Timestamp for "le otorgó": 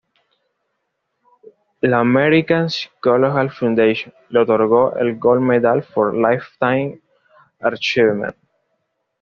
4.29-4.95